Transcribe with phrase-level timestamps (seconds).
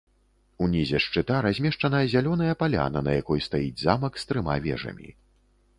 [0.67, 5.09] Унізе шчыта размешчана зялёная паляна, на якой стаіць замак з трыма вежамі.